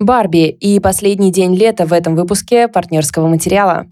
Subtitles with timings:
[0.00, 3.86] Барби и последний день лета в этом выпуске партнерского материала.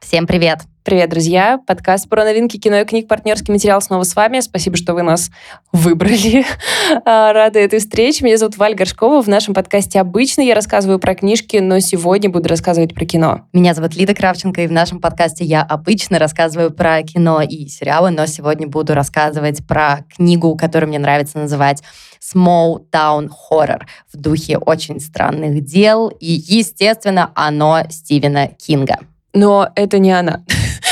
[0.00, 0.62] Всем привет!
[0.82, 1.60] Привет, друзья!
[1.66, 4.40] Подкаст про новинки кино и книг «Партнерский материал» снова с вами.
[4.40, 5.30] Спасибо, что вы нас
[5.72, 6.46] выбрали.
[7.04, 8.24] А, рада этой встрече.
[8.24, 9.22] Меня зовут Валь Горшкова.
[9.22, 13.42] В нашем подкасте обычно я рассказываю про книжки, но сегодня буду рассказывать про кино.
[13.52, 18.10] Меня зовут Лида Кравченко, и в нашем подкасте я обычно рассказываю про кино и сериалы,
[18.10, 21.82] но сегодня буду рассказывать про книгу, которую мне нравится называть
[22.20, 26.08] Small Town Horror в духе очень странных дел.
[26.08, 28.98] И, естественно, оно Стивена Кинга.
[29.32, 30.42] Но это не она.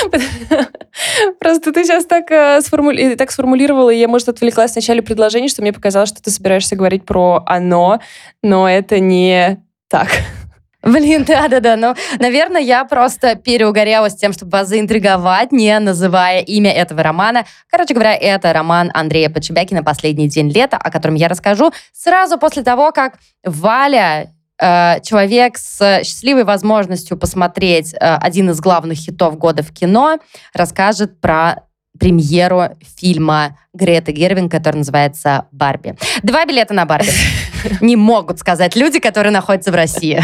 [1.41, 3.15] Просто ты сейчас так, э, сформули...
[3.15, 6.77] так сформулировала, и я, может, отвлеклась в начале предложения, что мне показалось, что ты собираешься
[6.77, 8.01] говорить про оно,
[8.43, 10.09] но это не так.
[10.83, 11.77] Блин, да-да-да.
[11.77, 17.45] Ну, наверное, я просто переугорела с тем, чтобы вас заинтриговать, не называя имя этого романа.
[17.71, 22.63] Короче говоря, это роман Андрея Подшибякина «Последний день лета», о котором я расскажу сразу после
[22.63, 29.63] того, как Валя Э, человек с счастливой возможностью посмотреть э, один из главных хитов года
[29.63, 30.19] в кино
[30.53, 31.63] расскажет про
[31.99, 35.97] премьеру фильма Греты Гервин, который называется «Барби».
[36.23, 37.11] Два билета на «Барби»
[37.81, 40.23] не могут сказать люди, которые находятся в России.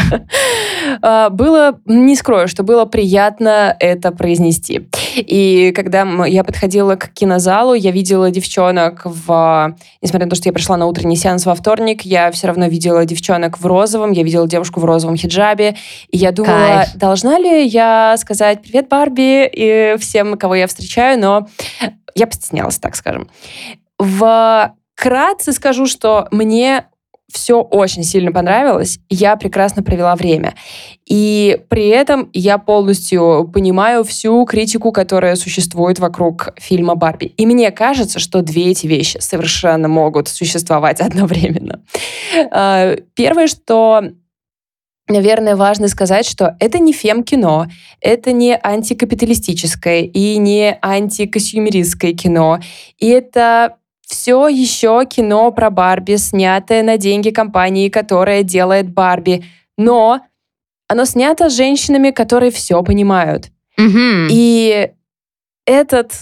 [1.03, 4.89] А, было, не скрою, что было приятно это произнести.
[5.17, 9.77] И когда я подходила к кинозалу, я видела девчонок в...
[10.03, 13.05] Несмотря на то, что я пришла на утренний сеанс во вторник, я все равно видела
[13.05, 15.77] девчонок в розовом, я видела девушку в розовом хиджабе,
[16.11, 16.95] и я думала, Кайф.
[16.97, 21.49] должна ли я сказать «Привет, Барби!» и всем, кого я встречаю, но
[22.15, 23.29] я постеснялась, так скажем.
[23.99, 26.87] Вкратце скажу, что мне
[27.33, 30.55] все очень сильно понравилось, я прекрасно провела время.
[31.07, 37.27] И при этом я полностью понимаю всю критику, которая существует вокруг фильма «Барби».
[37.37, 41.83] И мне кажется, что две эти вещи совершенно могут существовать одновременно.
[42.51, 44.05] А, первое, что
[45.09, 47.67] наверное, важно сказать, что это не фем-кино,
[48.01, 52.61] это не антикапиталистическое и не антикостюмеристское кино.
[52.99, 53.77] И это
[54.07, 59.45] все еще кино про Барби, снятое на деньги компании, которая делает Барби.
[59.77, 60.21] Но
[60.89, 63.51] оно снято женщинами, которые все понимают.
[63.79, 64.29] Mm-hmm.
[64.31, 64.91] И
[65.67, 66.13] этот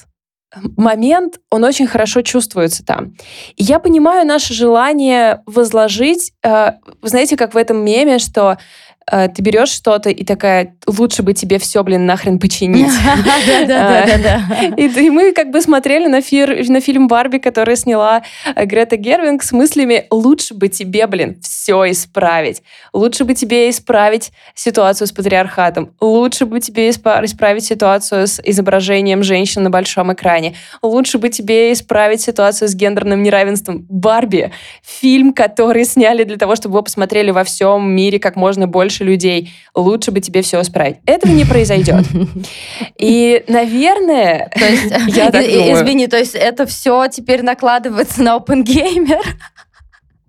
[0.77, 3.15] момент, он очень хорошо чувствуется там.
[3.57, 8.59] И я понимаю наше желание возложить, э, знаете, как в этом меме, что
[9.07, 12.93] ты берешь что-то и такая, лучше бы тебе все, блин, нахрен починить.
[13.67, 14.75] Да-да-да.
[14.77, 18.23] И мы как бы смотрели на фильм Барби, который сняла
[18.55, 22.63] э, Грета Гервинг с мыслями, лучше бы тебе, блин, все исправить.
[22.93, 25.95] Лучше бы тебе исправить ситуацию с патриархатом.
[26.01, 30.55] Лучше бы тебе исправить ситуацию с изображением женщин на большом экране.
[30.83, 33.87] Лучше бы тебе исправить ситуацию с гендерным неравенством.
[33.89, 34.53] Барби—
[34.83, 39.13] фильм, который сняли для того, чтобы его посмотрели во всем мире как можно больше больше
[39.13, 40.97] людей, лучше бы тебе все исправить.
[41.07, 42.05] Этого не произойдет.
[42.99, 45.75] И, наверное, то есть, я так думаю.
[45.75, 49.23] Извини, то есть это все теперь накладывается на OpenGamer?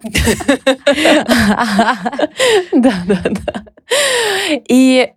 [2.73, 3.63] Да, да, да.
[4.67, 5.11] И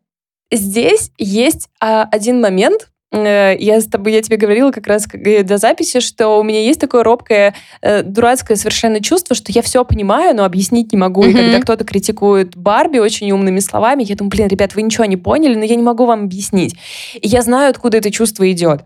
[0.53, 2.89] здесь есть а, один момент,
[3.25, 7.03] я с тобой, я тебе говорила как раз до записи, что у меня есть такое
[7.03, 11.25] робкое, э, дурацкое совершенно чувство, что я все понимаю, но объяснить не могу.
[11.25, 11.31] Mm-hmm.
[11.31, 15.17] И когда кто-то критикует Барби очень умными словами, я думаю, блин, ребят, вы ничего не
[15.17, 16.75] поняли, но я не могу вам объяснить.
[17.15, 18.83] И я знаю, откуда это чувство идет.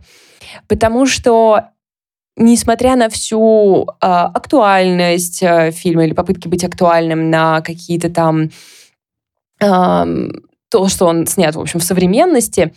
[0.69, 1.65] Потому что
[2.37, 8.51] несмотря на всю э, актуальность э, фильма или попытки быть актуальным на какие-то там
[9.61, 10.29] э,
[10.71, 12.73] то, что он снят, в общем, в современности,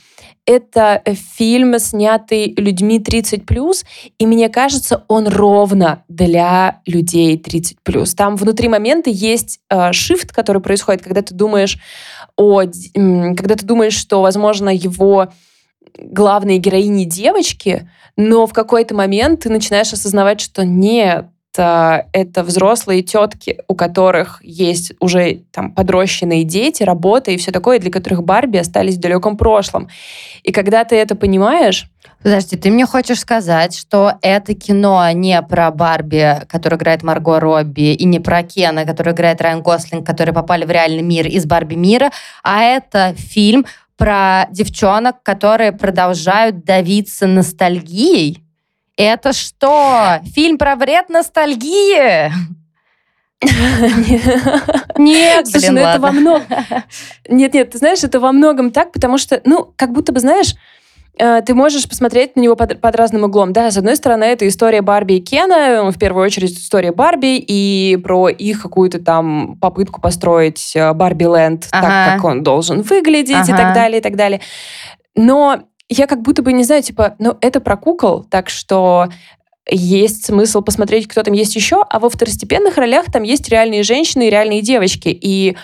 [0.46, 1.02] это
[1.38, 3.86] фильм, снятый людьми 30+,
[4.18, 8.16] и мне кажется, он ровно для людей 30+.
[8.16, 11.78] Там внутри момента есть э, shift, который происходит, когда ты думаешь
[12.36, 12.64] о...
[12.64, 15.30] Когда ты думаешь, что, возможно, его
[15.98, 21.28] главные героини девочки, но в какой-то момент ты начинаешь осознавать, что нет,
[21.62, 27.92] это взрослые тетки, у которых есть уже там подрощенные дети, работа и все такое, для
[27.92, 29.90] которых Барби остались в далеком прошлом.
[30.44, 31.88] И когда ты это понимаешь...
[32.22, 37.94] Подожди, ты мне хочешь сказать, что это кино не про Барби, который играет Марго Робби,
[37.94, 41.76] и не про Кена, который играет Райан Гослинг, которые попали в реальный мир из Барби
[41.76, 42.12] мира,
[42.42, 43.66] а это фильм
[43.98, 48.43] про девчонок, которые продолжают давиться ностальгией?
[48.98, 50.20] Это что?
[50.36, 52.32] Фильм про вред ностальгии?
[54.98, 56.46] Нет, Слушай, ну это во многом...
[57.28, 60.56] Нет, нет, ты знаешь, это во многом так, потому что, ну, как будто бы, знаешь,
[61.18, 63.52] э, ты можешь посмотреть на него под, под разным углом.
[63.52, 67.98] Да, с одной стороны, это история Барби и Кена, в первую очередь история Барби и
[67.98, 71.88] про их какую-то там попытку построить э, Барби-ленд ага.
[71.88, 73.54] так, как он должен выглядеть ага.
[73.54, 74.40] и так далее, и так далее.
[75.16, 79.10] Но я как будто бы не знаю, типа, ну, это про кукол, так что
[79.70, 84.28] есть смысл посмотреть, кто там есть еще, а во второстепенных ролях там есть реальные женщины
[84.28, 85.08] и реальные девочки.
[85.10, 85.56] И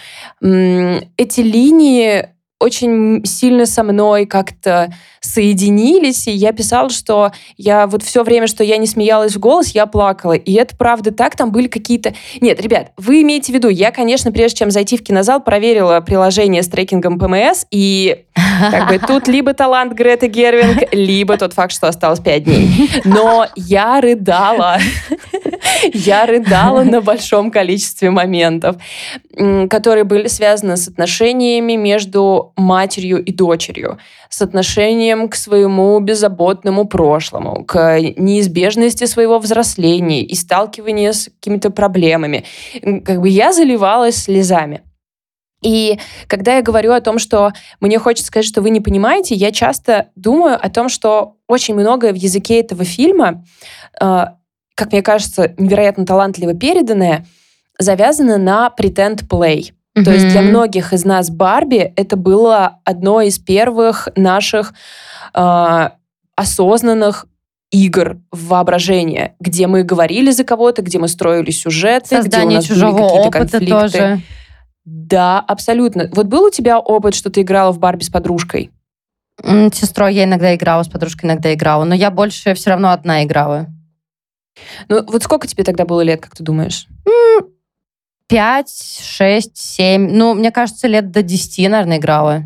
[0.42, 2.30] эти линии
[2.60, 8.64] очень сильно со мной как-то соединились, и я писала, что я вот все время, что
[8.64, 10.34] я не смеялась в голос, я плакала.
[10.34, 12.14] И это правда так, там были какие-то...
[12.42, 16.64] Нет, ребят, вы имеете в виду, я, конечно, прежде чем зайти в кинозал, проверила приложение
[16.64, 18.26] с трекингом ПМС, и
[18.72, 22.90] как бы тут либо талант Греты Гервинг, либо тот факт, что осталось пять дней.
[23.06, 24.78] Но я рыдала.
[25.94, 28.78] Я рыдала на большом количестве моментов,
[29.70, 33.98] которые были связаны с отношениями между матерью и дочерью,
[34.30, 42.46] с отношением к своему беззаботному прошлому, к неизбежности своего взросления и сталкивания с какими-то проблемами.
[43.06, 44.81] Как бы я заливалась слезами.
[45.62, 49.51] И когда я говорю о том, что мне хочется сказать, что вы не понимаете, я
[49.51, 53.44] часто думаю о том, что очень многое в языке этого фильма,
[54.00, 54.25] э,
[54.75, 57.25] как мне кажется, невероятно талантливо переданное,
[57.78, 59.72] завязано на play.
[60.00, 60.04] Mm-hmm.
[60.04, 64.74] То есть для многих из нас Барби это было одно из первых наших
[65.34, 65.90] э,
[66.36, 67.25] осознанных
[67.72, 72.51] игр в воображение, где мы говорили за кого-то, где мы строили сюжеты, Создание где у
[72.56, 73.68] нас чужого были какие-то конфликты.
[73.68, 74.22] тоже.
[74.86, 76.10] Да, абсолютно.
[76.13, 78.72] Вот был у тебя опыт, что ты играла в Барби с подружкой?
[79.42, 83.24] С сестрой я иногда играла, с подружкой иногда играла, но я больше все равно одна
[83.24, 83.68] играла.
[84.90, 86.88] Ну, вот сколько тебе тогда было лет, как ты думаешь?
[88.30, 90.10] Пять, шесть, семь.
[90.12, 92.44] Ну, мне кажется, лет до десяти, наверное, играла.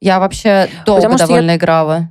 [0.00, 2.10] Я вообще долго Потому довольно играла.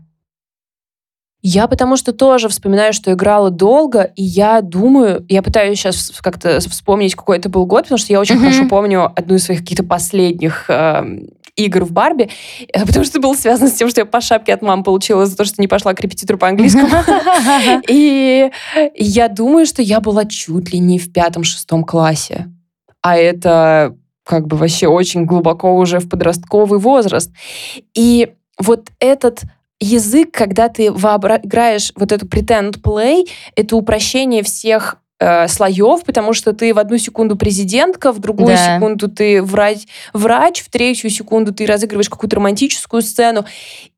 [1.42, 6.60] Я потому что тоже вспоминаю, что играла долго, и я думаю, я пытаюсь сейчас как-то
[6.60, 8.46] вспомнить, какой это был год, потому что я очень Мгм.
[8.46, 11.04] хорошо помню одну из своих каких-то последних э,
[11.56, 12.30] игр в Барби,
[12.74, 15.26] э, потому что это было связано с тем, что я по шапке от мамы получила
[15.26, 16.90] за то, что не пошла к репетитору по английскому.
[17.88, 18.52] И
[18.96, 22.48] я думаю, что я была чуть ли не в пятом-шестом классе.
[23.02, 27.32] А это как бы вообще очень глубоко уже в подростковый возраст.
[27.96, 29.42] И вот этот
[29.80, 36.34] язык, когда ты вообра- играешь вот эту pretend play, это упрощение всех э, слоев, потому
[36.34, 38.76] что ты в одну секунду президентка, в другую Да.
[38.76, 39.80] секунду ты врач,
[40.14, 43.46] врач, в третью секунду ты разыгрываешь какую-то романтическую сцену.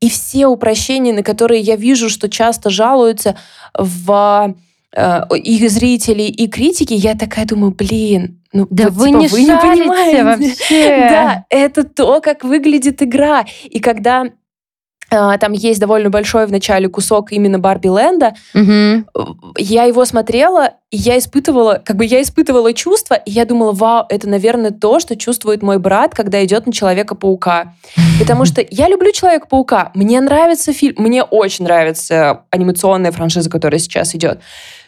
[0.00, 3.36] И все упрощения, на которые я вижу, что часто жалуются
[3.76, 4.54] в
[4.94, 9.42] и зрители, и критики, я такая думаю, блин, ну Да вот, вы типа, не вы
[9.42, 10.24] не понимаете.
[10.24, 10.98] вообще.
[11.10, 13.46] Да, это то, как выглядит игра.
[13.64, 14.24] И когда
[15.10, 19.06] э, там есть довольно большой в начале кусок именно Барби Ленда, Мгм.
[19.56, 24.04] я его смотрела, и я испытывала, как бы я испытывала чувства, и я думала, вау,
[24.10, 27.72] это, наверное, то, что чувствует мой брат, когда идет на Человека-паука.
[28.18, 34.14] Потому что я люблю Человека-паука, мне нравится фильм, мне очень нравится анимационная франшиза, которая сейчас
[34.14, 34.40] идет.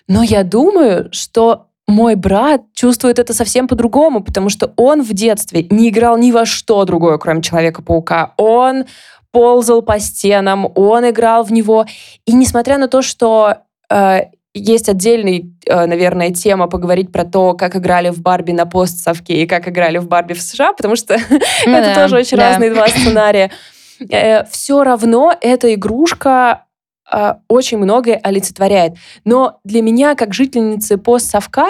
[0.09, 5.67] Но я думаю, что мой брат чувствует это совсем по-другому, потому что он в детстве
[5.71, 8.33] не играл ни во что другое, кроме Человека-паука.
[8.37, 8.85] Он
[9.31, 11.87] ползал по стенам, он играл в него.
[12.25, 13.57] И несмотря на то, что
[13.91, 14.21] э,
[14.55, 19.47] есть отдельная, э, наверное, тема поговорить про то, как играли в Барби на постсовке и
[19.47, 21.15] как играли в Барби в США, потому что
[21.67, 23.51] это тоже очень разные два сценария.
[24.51, 26.64] Все равно эта игрушка
[27.15, 28.95] э, очень многое олицетворяет.
[29.25, 31.69] Но для меня, как жительницы постсовка,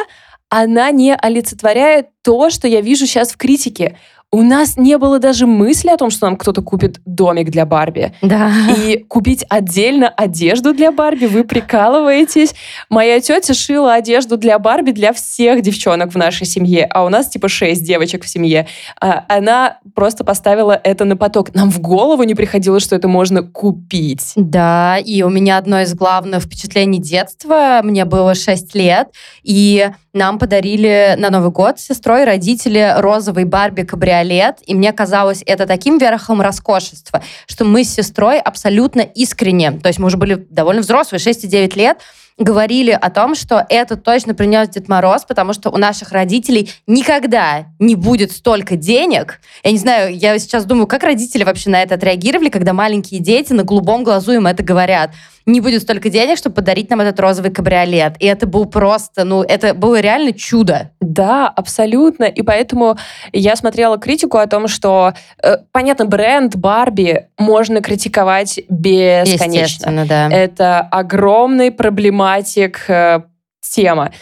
[0.48, 3.98] она не олицетворяет то, что я вижу сейчас в критике.
[4.34, 8.12] У нас не было даже мысли о том, что нам кто-то купит домик для Барби.
[8.20, 8.50] Да.
[8.76, 12.52] И купить отдельно одежду для Барби, вы прикалываетесь.
[12.90, 17.28] Моя тетя шила одежду для Барби для всех девчонок в нашей семье, а у нас
[17.28, 18.66] типа шесть девочек в семье.
[19.00, 21.54] А Она просто поставила это на поток.
[21.54, 24.32] Нам в голову не приходило, что это можно купить.
[24.34, 27.82] Да, и у меня одно из главных впечатлений детства.
[27.84, 29.10] Мне было 6 лет,
[29.44, 34.23] и нам подарили на Новый год с сестрой родители розовый Барби кабриолет,
[34.66, 39.98] и мне казалось это таким верхом роскошества, что мы с сестрой абсолютно искренне, то есть
[39.98, 41.98] мы уже были довольно взрослые, 6 и 9 лет,
[42.36, 47.66] говорили о том, что это точно принес Дед Мороз, потому что у наших родителей никогда
[47.78, 49.40] не будет столько денег.
[49.62, 53.52] Я не знаю, я сейчас думаю, как родители вообще на это отреагировали, когда маленькие дети
[53.52, 55.12] на голубом глазу им это говорят
[55.46, 58.16] не будет столько денег, чтобы подарить нам этот розовый кабриолет.
[58.18, 60.90] И это был просто, ну, это было реально чудо.
[61.00, 62.24] Да, абсолютно.
[62.24, 62.96] И поэтому
[63.32, 69.90] я смотрела критику о том, что, э, понятно, бренд Барби можно критиковать бесконечно.
[70.06, 70.28] да.
[70.30, 73.22] Это огромный проблематик э,
[73.60, 74.12] тема.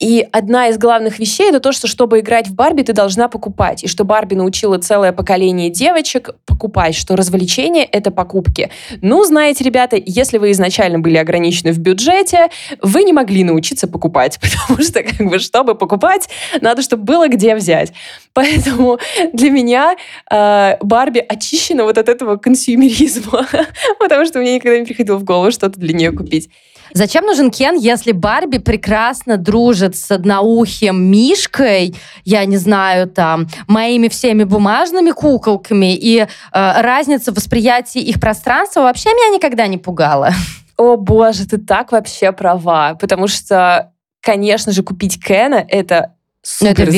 [0.00, 3.84] И одна из главных вещей это то, что чтобы играть в Барби, ты должна покупать.
[3.84, 8.70] И что Барби научила целое поколение девочек покупать, что развлечение— это покупки.
[9.02, 12.48] Ну, знаете, ребята, если вы изначально были ограничены в бюджете,
[12.82, 16.28] вы не могли научиться покупать, потому что, как бы, чтобы покупать,
[16.60, 17.92] надо, чтобы было где взять.
[18.32, 18.98] Поэтому
[19.32, 19.94] для меня
[20.28, 23.46] э, Барби очищена вот от этого консюмеризма,
[24.00, 26.50] потому что мне никогда не приходило в голову что-то для нее купить.
[26.94, 34.06] Зачем нужен Кен, если Барби прекрасно дружит с одноухим Мишкой, я не знаю, там, моими
[34.06, 40.30] всеми бумажными куколками, и э, разница в восприятии их пространства вообще меня никогда не пугала.
[40.76, 46.92] О боже, ты так вообще права, потому что, конечно же, купить Кена— это супер это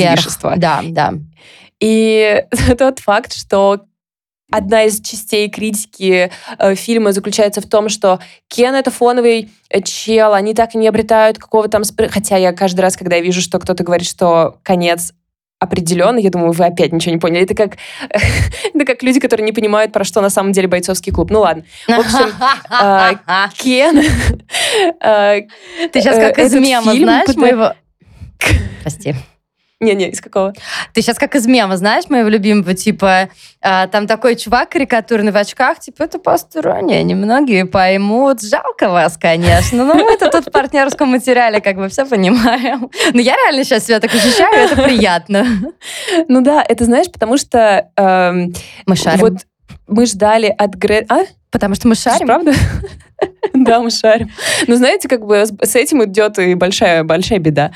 [0.57, 1.15] Да, да.
[1.81, 2.45] И
[2.79, 3.81] тот факт, что
[4.51, 10.35] Одна из частей критики э, фильма заключается в том, что Кен— это фоновый э, чел,
[10.35, 11.83] они так и не обретают какого там...
[11.83, 12.09] Спр...
[12.09, 15.13] Хотя я каждый раз, когда я вижу, что кто-то говорит, что конец
[15.59, 17.43] определенно, я думаю, вы опять ничего не поняли.
[17.43, 17.77] Это как,
[18.09, 21.31] это как люди, которые не понимают, про что на самом деле бойцовский клуб.
[21.31, 21.65] Ну ладно.
[21.89, 22.33] В общем,
[22.81, 23.99] э, Кен...
[25.01, 25.41] Э,
[25.93, 27.75] Ты сейчас как из мема, знаешь, моего...
[28.83, 29.17] Прости.
[29.79, 30.55] Не-не, из какого?
[30.95, 33.29] Ты сейчас как из мема, знаешь, моего любимого, типа,
[33.61, 38.41] а, там такой чувак карикатурный в очках, типа, это посторонние, немногие поймут.
[38.43, 42.91] Жалко вас, конечно, но мы-то тут в партнерском материале как бы все понимаем.
[43.13, 45.45] Но я реально сейчас себя так ощущаю, это приятно.
[46.29, 47.91] Ну да, это знаешь, потому что...
[47.97, 48.55] Эм,
[48.87, 49.21] мы шарим.
[49.21, 49.35] Вот
[49.87, 51.11] мы ждали от Грет...
[51.11, 51.25] А?
[51.51, 52.27] Потому что мы шарим.
[52.27, 52.53] Правда?
[53.55, 54.31] Да, мы шарим.
[54.67, 57.73] Но знаете, как бы с этим идет и большая, большая беда.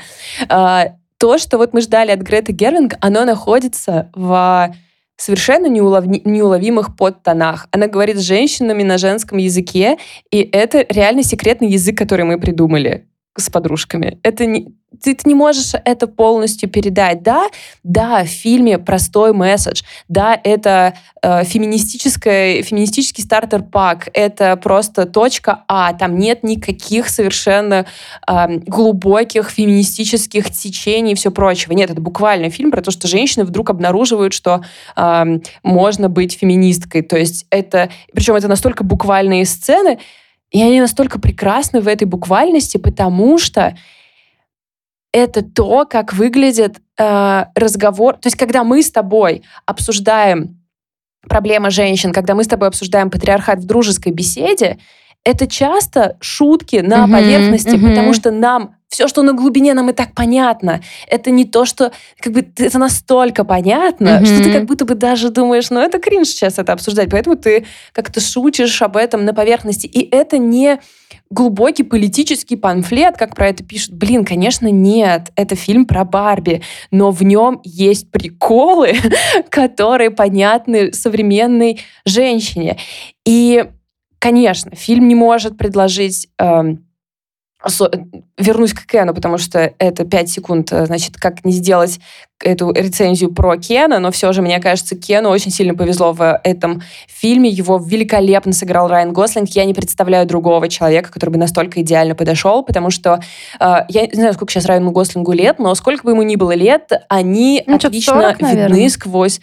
[1.21, 4.73] То, что вот мы ждали от Греты Гервинг, оно находится в
[5.17, 6.07] совершенно неулов...
[6.07, 7.67] неуловимых подтонах.
[7.69, 9.99] Она говорит с женщинами на женском языке,
[10.31, 13.05] и это реально секретный язык, который мы придумали
[13.37, 14.19] с подружками.
[14.23, 17.23] Это не, ты, ты не можешь это полностью передать.
[17.23, 17.47] Да,
[17.83, 19.83] да, в фильме простой месседж.
[20.09, 24.09] Да, это э, феминистический стартер-пак.
[24.13, 25.93] Это просто точка А.
[25.93, 27.85] Там нет никаких совершенно
[28.27, 31.71] э, глубоких феминистических течений и все прочего.
[31.71, 34.61] Нет, это буквально фильм про то, что женщины вдруг обнаруживают, что
[34.97, 37.01] э, можно быть феминисткой.
[37.01, 37.89] То есть это...
[38.13, 39.99] Причем это настолько буквальные сцены,
[40.51, 43.75] и они настолько прекрасны в этой буквальности, потому что
[45.13, 48.15] это то, как выглядит э, разговор.
[48.15, 50.61] То есть, когда мы с тобой обсуждаем
[51.27, 54.77] проблемы женщин, когда мы с тобой обсуждаем патриархат в дружеской беседе,
[55.23, 57.89] это часто шутки на mm-hmm, поверхности, mm-hmm.
[57.89, 60.81] потому что нам все, что на глубине, нам и так понятно.
[61.07, 64.25] Это не то, что как бы это настолько понятно, mm-hmm.
[64.25, 67.65] что ты как будто бы даже думаешь, ну это кринж сейчас это обсуждать, поэтому ты
[67.93, 69.87] как-то шутишь об этом на поверхности.
[69.87, 70.79] И это не
[71.29, 73.93] глубокий политический памфлет, как про это пишут.
[73.93, 75.31] Блин, конечно, нет.
[75.37, 78.95] Это фильм про Барби, но в нем есть приколы,
[79.49, 82.77] которые понятны современной женщине.
[83.25, 83.63] И,
[84.19, 86.85] конечно, фильм не может предложить эм,
[88.37, 91.99] вернусь к Кену, потому что это 5 секунд, э, значит, как не сделать
[92.43, 96.81] эту рецензию про Кена, но все же, мне кажется, Кену очень сильно повезло в этом
[97.07, 97.49] фильме.
[97.49, 99.49] Его великолепно сыграл Райан Гослинг.
[99.49, 103.19] Я не представляю другого человека, который бы настолько идеально подошел, потому что
[103.59, 106.55] э, я не знаю, сколько сейчас Райану Гослингу лет, но сколько бы ему ни было
[106.55, 109.39] лет, они ну, отлично 40, видны сквозь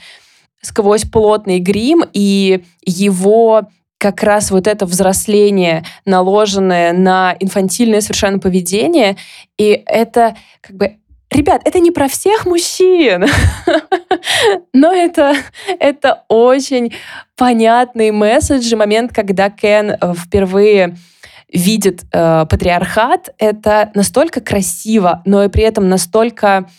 [0.60, 3.68] сквозь плотный грим, и его
[3.98, 9.16] как раз вот это взросление, наложенное на инфантильное совершенно поведение,
[9.58, 10.96] и это как бы
[11.30, 13.26] Ребят, это не про всех мужчин,
[14.72, 15.34] но это,
[15.78, 16.94] это очень
[17.36, 20.96] понятный месседж, момент, когда Кен э, впервые
[21.52, 26.70] видит э, патриархат, это настолько красиво, но и при этом настолько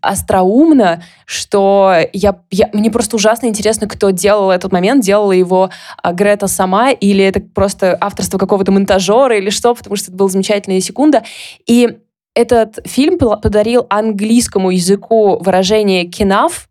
[0.00, 6.12] остроумно, что я, я, мне просто ужасно интересно, кто делал этот момент, делала его а,
[6.12, 10.80] Грета сама, или это просто авторство какого-то монтажера, или что, потому что это была замечательная
[10.80, 11.24] секунда.
[11.66, 11.98] И
[12.34, 16.68] этот фильм подарил английскому языку выражение «кинав»,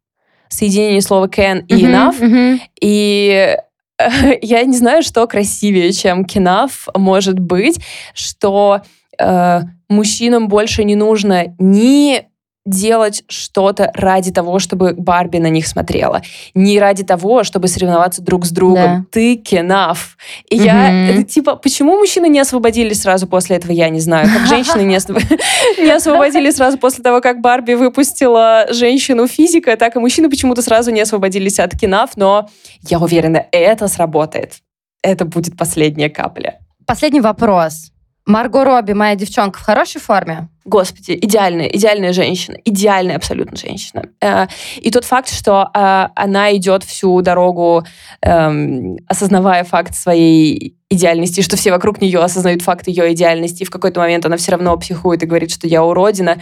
[0.47, 2.19] соединение слова can и enough.
[2.19, 2.59] Mm-hmm, mm-hmm.
[2.81, 3.57] И
[4.41, 7.79] я не знаю, что красивее, чем кинаф может быть,
[8.13, 8.81] что
[9.19, 12.29] э, мужчинам больше не нужно ни
[12.65, 16.21] делать что-то ради того, чтобы Барби на них смотрела.
[16.53, 19.01] Не ради того, чтобы соревноваться друг с другом.
[19.01, 19.05] Да.
[19.11, 20.17] Ты кенаф.
[20.49, 20.65] И угу.
[20.65, 24.27] я, это, типа, почему мужчины не освободились сразу после этого, я не знаю.
[24.31, 25.21] Как женщины не, освоб...
[25.77, 30.91] не освободились сразу после того, как Барби выпустила женщину физика, так и мужчины почему-то сразу
[30.91, 32.49] не освободились от кенаф, но
[32.81, 34.55] я уверена, это сработает.
[35.01, 36.59] Это будет последняя капля.
[36.85, 37.91] Последний вопрос.
[38.25, 40.49] Марго Робби, моя девчонка, в хорошей форме?
[40.65, 44.03] Господи, идеальная, идеальная женщина, идеальная абсолютно женщина.
[44.21, 44.47] Э,
[44.77, 47.83] и тот факт, что э, она идет всю дорогу,
[48.21, 53.69] эм, осознавая факт своей идеальности, что все вокруг нее осознают факт ее идеальности, и в
[53.69, 56.39] какой-то момент она все равно психует и говорит, что я уродина.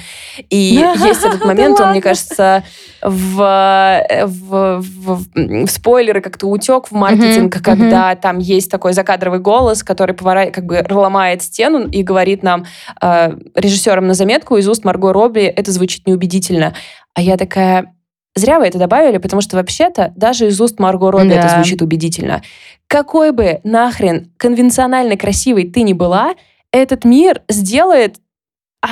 [0.50, 2.64] И есть этот момент, он, мне кажется,
[3.02, 9.84] в, в, в, в спойлеры как-то утек в маркетинг, когда там есть такой закадровый голос,
[9.84, 12.66] который поворачивает, как бы ломает стену и говорит нам,
[13.02, 13.34] э,
[14.08, 16.74] на заметку из уст Марго Робби, это звучит неубедительно.
[17.14, 17.94] А я такая,
[18.38, 21.40] Зря вы это добавили, потому что вообще-то даже из уст Марго Робби да.
[21.40, 22.44] это звучит убедительно.
[22.88, 26.36] Какой бы нахрен конвенционально красивой ты ни была,
[26.72, 28.18] этот мир сделает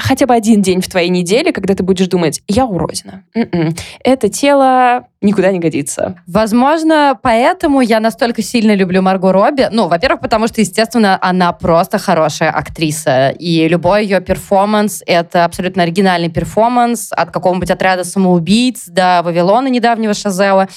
[0.01, 3.23] хотя бы один день в твоей неделе, когда ты будешь думать, я уродина.
[3.33, 3.75] М-м.
[4.03, 6.15] Это тело никуда не годится.
[6.27, 9.67] Возможно, поэтому я настолько сильно люблю Марго Робби.
[9.71, 13.29] Ну, во-первых, потому что, естественно, она просто хорошая актриса.
[13.29, 20.13] И любой ее перформанс— это абсолютно оригинальный перформанс от какого-нибудь отряда самоубийц до Вавилона недавнего
[20.13, 20.67] Шазела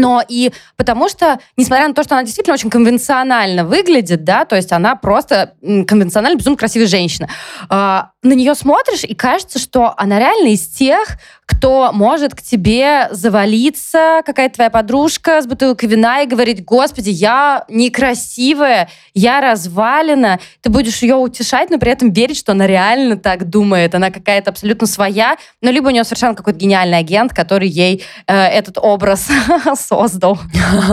[0.00, 4.56] но и потому что, несмотря на то, что она действительно очень конвенционально выглядит, да, то
[4.56, 7.28] есть она просто конвенционально безумно красивая женщина,
[7.68, 7.74] э,
[8.22, 11.16] на нее смотришь и кажется, что она реально из тех,
[11.50, 17.64] кто может к тебе завалиться, какая-то твоя подружка с бутылкой вина и говорить, господи, я
[17.68, 20.38] некрасивая, я развалена.
[20.60, 23.94] Ты будешь ее утешать, но при этом верить, что она реально так думает.
[23.94, 28.34] Она какая-то абсолютно своя, но либо у нее совершенно какой-то гениальный агент, который ей э,
[28.34, 29.28] этот образ
[29.90, 30.38] создал.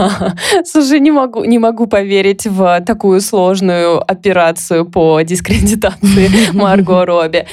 [0.65, 7.45] Слушай, не могу, не могу поверить в такую сложную операцию по дискредитации Марго Робби.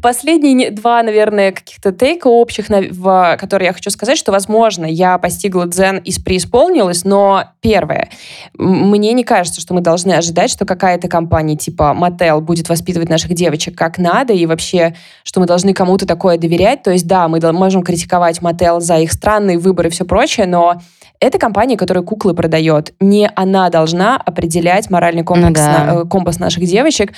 [0.00, 5.66] Последние два, наверное, каких-то тейка общих, в, которые я хочу сказать, что, возможно, я постигла
[5.66, 8.10] дзен и преисполнилась, но первое,
[8.56, 13.34] мне не кажется, что мы должны ожидать, что какая-то компания типа Mattel будет воспитывать наших
[13.34, 16.84] девочек как надо, и вообще, что мы должны кому-то такое доверять.
[16.84, 20.73] То есть, да, мы можем критиковать Mattel за их странные выборы и все прочее, но
[21.20, 22.94] это компания, которая куклы продает.
[23.00, 25.84] Не она должна определять моральный комплекс, ну, да.
[25.84, 27.12] на, э, компас наших девочек,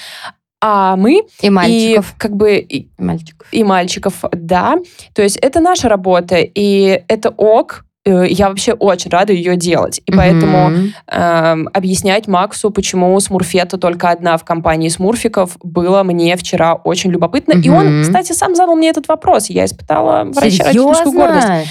[0.61, 1.23] а мы...
[1.43, 2.13] И мальчиков.
[2.13, 3.47] И, как бы, и, мальчиков.
[3.53, 4.77] И мальчиков, да.
[5.15, 10.01] То есть это наша работа, и это ок, э, я вообще очень рада ее делать.
[10.07, 10.17] И mm-hmm.
[10.17, 10.73] поэтому
[11.07, 17.53] э, объяснять Максу, почему Смурфета только одна в компании Смурфиков, было мне вчера очень любопытно.
[17.53, 17.63] Mm-hmm.
[17.63, 19.51] И он, кстати, сам задал мне этот вопрос.
[19.51, 21.69] Я испытала врачебную гордость.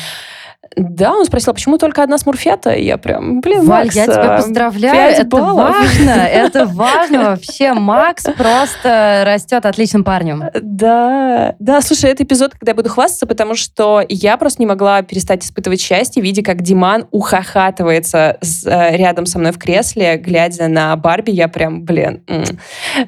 [0.76, 2.72] Да, он спросил, а почему только одна смурфета?
[2.72, 5.70] И я прям, блин, Валь, Макс, я тебя поздравляю, это баллов.
[5.70, 7.74] важно, это важно вообще.
[7.74, 10.44] Макс просто растет отличным парнем.
[10.62, 15.02] Да, да, слушай, это эпизод, когда я буду хвастаться, потому что я просто не могла
[15.02, 20.68] перестать испытывать счастье, видя, как Диман ухахатывается с, э, рядом со мной в кресле, глядя
[20.68, 22.44] на Барби, я прям, блин, м-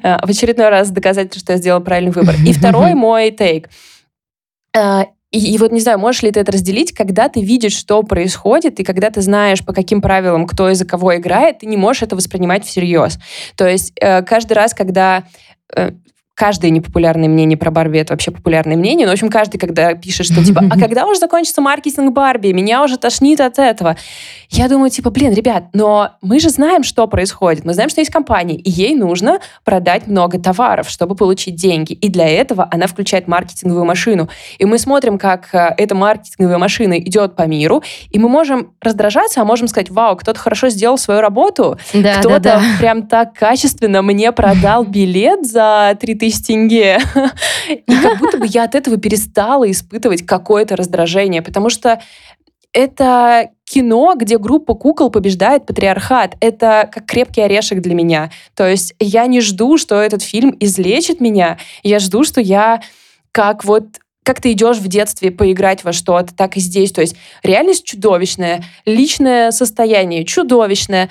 [0.02, 2.34] э, в очередной раз доказать, что я сделала правильный выбор.
[2.46, 3.68] И второй мой тейк.
[5.30, 8.80] И, и вот не знаю, можешь ли ты это разделить, когда ты видишь, что происходит,
[8.80, 12.02] и когда ты знаешь, по каким правилам кто и за кого играет, ты не можешь
[12.02, 13.18] это воспринимать всерьез.
[13.56, 15.24] То есть э, каждый раз, когда
[15.76, 15.90] э,
[16.38, 19.06] каждое непопулярное мнение про Барби это вообще популярное мнение.
[19.06, 22.52] Но, в общем, каждый, когда пишет, что типа, а когда уже закончится маркетинг Барби?
[22.52, 23.96] Меня уже тошнит от этого.
[24.48, 27.64] Я думаю, типа, блин, ребят, но мы же знаем, что происходит.
[27.64, 31.92] Мы знаем, что есть компания, и ей нужно продать много товаров, чтобы получить деньги.
[31.94, 34.28] И для этого она включает маркетинговую машину.
[34.58, 39.40] И мы смотрим, как э, эта маркетинговая машина идет по миру, и мы можем раздражаться,
[39.40, 42.62] а можем сказать, вау, кто-то хорошо сделал свою работу, да, кто-то да, да.
[42.78, 46.98] прям так качественно мне продал билет за 3000 тысяч тенге.
[47.68, 52.00] И как будто бы я от этого перестала испытывать какое-то раздражение, потому что
[52.72, 56.36] это кино, где группа кукол побеждает патриархат.
[56.40, 58.30] Это как крепкий орешек для меня.
[58.54, 61.58] То есть я не жду, что этот фильм излечит меня.
[61.82, 62.82] Я жду, что я
[63.32, 63.86] как вот
[64.24, 66.92] как ты идешь в детстве поиграть во что-то, так и здесь.
[66.92, 71.08] То есть реальность чудовищная, личное состояние чудовищное.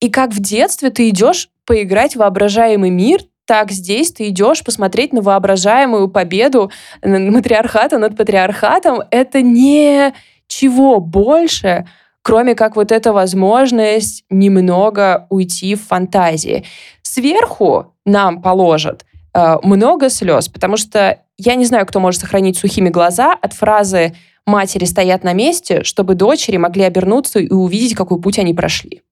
[0.00, 5.12] И как в детстве ты идешь поиграть в воображаемый мир, так здесь ты идешь посмотреть
[5.12, 6.70] на воображаемую победу
[7.02, 9.02] матриархата над патриархатом.
[9.10, 10.14] Это не
[10.46, 11.84] чего больше,
[12.22, 16.64] кроме как вот эта возможность немного уйти в фантазии.
[17.02, 22.88] Сверху нам положат э, много слез, потому что я не знаю, кто может сохранить сухими
[22.88, 24.14] глаза от фразы
[24.46, 29.02] «матери стоят на месте», чтобы дочери могли обернуться и увидеть, какой путь они прошли.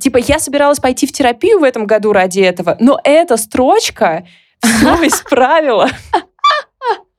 [0.00, 4.26] Типа, я собиралась пойти в терапию в этом году ради этого, но эта строчка
[4.62, 5.88] все исправила.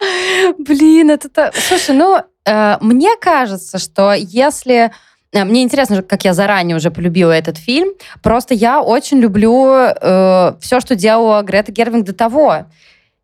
[0.57, 1.51] Блин, это...
[1.53, 4.91] Слушай, ну, э, мне кажется, что если...
[5.31, 7.89] Э, мне интересно, как я заранее уже полюбила этот фильм.
[8.23, 12.65] Просто я очень люблю э, все, что делала Грета Гервинг до того.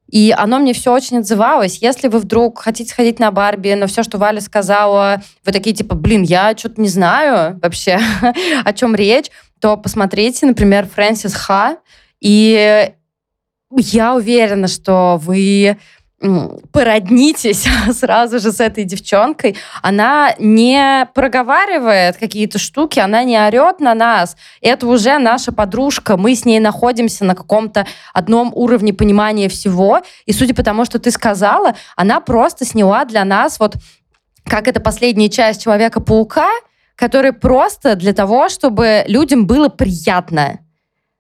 [0.09, 1.79] И оно мне все очень отзывалось.
[1.81, 5.95] Если вы вдруг хотите сходить на Барби, но все, что Валя сказала, вы такие типа,
[5.95, 7.99] блин, я что-то не знаю вообще,
[8.63, 11.77] о чем речь, то посмотрите, например, Фрэнсис Ха,
[12.19, 12.91] и
[13.71, 15.77] я уверена, что вы
[16.71, 19.55] породнитесь сразу же с этой девчонкой.
[19.83, 24.35] Она не проговаривает какие-то штуки, она не орет на нас.
[24.61, 26.17] Это уже наша подружка.
[26.17, 30.01] Мы с ней находимся на каком-то одном уровне понимания всего.
[30.25, 33.75] И судя по тому, что ты сказала, она просто сняла для нас вот
[34.43, 36.47] как это последняя часть Человека-паука,
[36.97, 40.59] который просто для того, чтобы людям было приятно.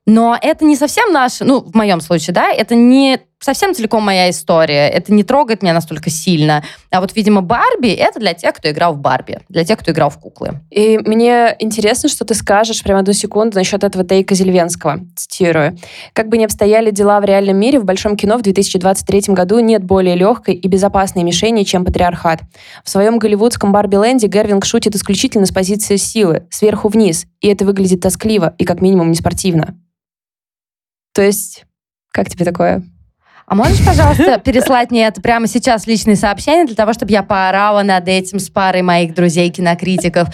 [0.05, 4.29] Но это не совсем наше, ну, в моем случае, да, это не совсем целиком моя
[4.29, 4.89] история.
[4.89, 6.63] Это не трогает меня настолько сильно.
[6.91, 10.09] А вот, видимо, Барби— это для тех, кто играл в Барби, для тех, кто играл
[10.09, 10.61] в куклы.
[10.71, 14.99] И мне интересно, что ты скажешь прямо одну секунду насчет этого Тейка Зельвенского.
[15.15, 15.77] Цитирую.
[16.13, 19.83] «Как бы ни обстояли дела в реальном мире, в большом кино в 2023 году нет
[19.83, 22.41] более легкой и безопасной мишени, чем патриархат.
[22.83, 28.01] В своем голливудском Барби-ленде Гервинг шутит исключительно с позиции силы, сверху вниз, и это выглядит
[28.01, 29.77] тоскливо и как минимум неспортивно.
[31.13, 31.65] То есть,
[32.11, 32.83] как тебе такое?
[33.49, 37.81] А можешь, пожалуйста, переслать мне это прямо сейчас личные сообщения для того, чтобы я поорала
[37.81, 40.27] над этим с парой моих друзей-кинокритиков?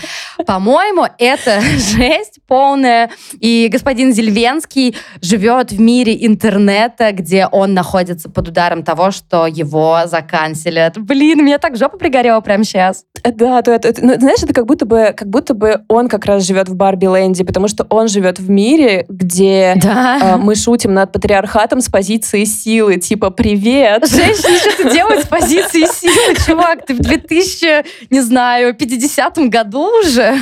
[0.47, 3.11] По-моему, это жесть полная.
[3.39, 10.01] И господин Зельвенский живет в мире интернета, где он находится под ударом того, что его
[10.05, 10.97] заканчивают.
[10.97, 13.05] Блин, меня так жопа пригорела прямо сейчас.
[13.23, 16.47] Да, то это, ну, знаешь, это как будто бы, как будто бы он как раз
[16.47, 20.33] живет в Барби Лэнде, потому что он живет в мире, где да.
[20.33, 24.07] э, мы шутим над патриархатом с позиции силы, типа привет.
[24.09, 30.35] Женщины что-то делают с позиции силы, чувак, ты в 2000, не знаю, 50 году уже.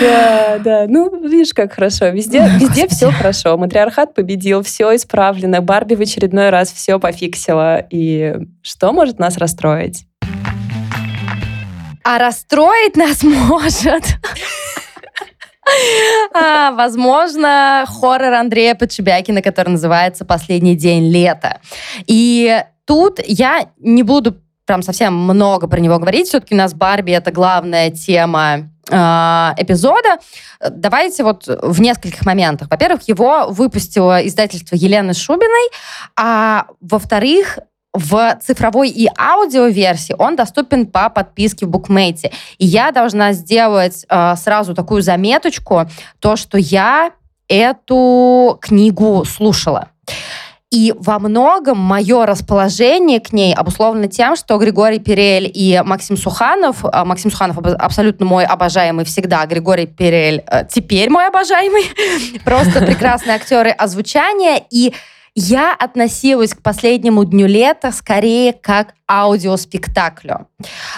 [0.00, 0.86] Да, да.
[0.88, 2.08] Ну, видишь, как хорошо.
[2.08, 3.56] Везде, Ой, везде все хорошо.
[3.56, 5.60] Матриархат победил, все исправлено.
[5.60, 7.86] Барби в очередной раз все пофиксила.
[7.90, 10.04] И что может нас расстроить?
[12.04, 14.04] А расстроить нас может...
[16.34, 21.60] А, возможно, хоррор Андрея Подшибякина, который называется «Последний день лета».
[22.06, 24.36] И тут я не буду
[24.68, 26.28] прям совсем много про него говорить.
[26.28, 28.94] Все-таки у нас Барби— это главная тема э,
[29.56, 30.18] эпизода.
[30.60, 32.68] Давайте вот в нескольких моментах.
[32.70, 35.70] Во-первых, его выпустило издательство Елены Шубиной,
[36.16, 37.58] а во-вторых,
[37.98, 42.32] в цифровой и аудиоверсии он доступен по подписке в букмейте.
[42.58, 45.88] И я должна сделать э, сразу такую заметочку,
[46.20, 47.12] то, что я
[47.48, 49.88] эту книгу слушала.
[50.70, 56.84] И во многом мое расположение к ней обусловлено тем, что Григорий Перель и Максим Суханов,
[56.84, 61.84] а, Максим Суханов абсолютно мой обожаемый всегда, Григорий Перель э, теперь мой обожаемый,
[62.44, 64.92] просто прекрасные актеры озвучания, и
[65.38, 70.48] я относилась к последнему дню лета скорее как аудиоспектаклю.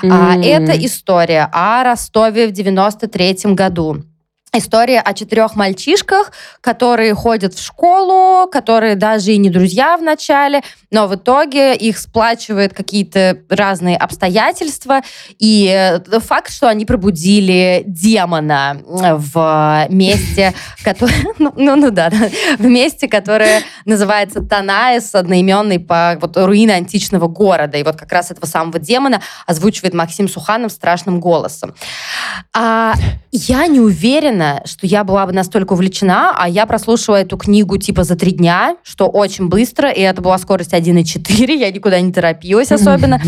[0.03, 0.43] Mm.
[0.45, 4.03] Это история о Ростове в 93 году.
[4.53, 10.63] История о четырех мальчишках, которые ходят в школу, которые даже и не друзья в начале,
[10.91, 15.03] но в итоге их сплачивают какие-то разные обстоятельства.
[15.39, 21.15] И э, факт, что они пробудили демона в месте, которое...
[21.39, 22.11] Ну, ну, ну да,
[22.59, 27.79] в месте, которое называется Танаис, одноименный по вот, руины античного города.
[27.79, 31.75] И вот как раз этого самого демона озвучивает Максим Суханов страшным голосом.
[32.53, 32.95] А
[33.33, 37.77] я не уверена, уверена, что я была бы настолько увлечена, а я прослушала эту книгу
[37.77, 42.13] типа за три дня, что очень быстро, и это была скорость 1,4, я никуда не
[42.13, 43.21] торопилась особенно.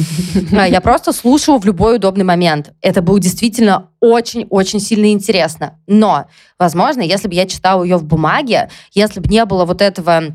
[0.52, 2.72] А, я просто слушала в любой удобный момент.
[2.80, 5.78] Это было действительно очень-очень сильно интересно.
[5.86, 6.26] Но,
[6.58, 10.34] возможно, если бы я читала ее в бумаге, если бы не было вот этого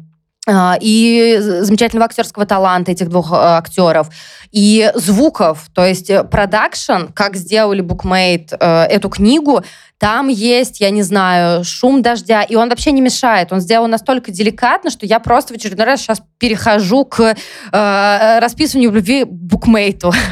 [0.50, 4.10] а, и замечательного актерского таланта этих двух э, актеров,
[4.52, 9.62] и звуков, то есть э, продакшн, как сделали Bookmate э, эту книгу,
[10.00, 13.52] там есть, я не знаю, шум дождя, и он вообще не мешает.
[13.52, 17.36] Он сделан настолько деликатно, что я просто в очередной раз сейчас перехожу к
[17.72, 20.14] э, расписыванию любви букмейту.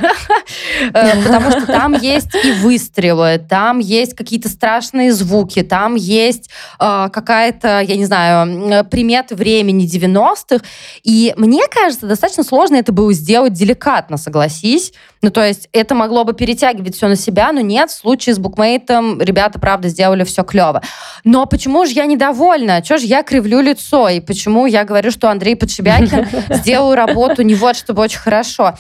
[0.94, 6.50] Э, потому что там есть и выстрелы, там есть какие-то страшные звуки, там есть
[6.80, 10.64] э, какая-то, я не знаю, приметы времени 90-х.
[11.04, 14.94] И мне кажется, достаточно сложно это было сделать деликатно, согласись.
[15.22, 18.38] Ну, то есть это могло бы перетягивать все на себя, но нет, в случае с
[18.38, 20.82] букмейтом ребята, правда, сделали все клево.
[21.24, 22.82] Но почему же я недовольна?
[22.82, 24.10] Чего же я кривлю лицо?
[24.10, 28.76] И почему я говорю, что Андрей Подшибякин сделал работу не вот, чтобы очень хорошо?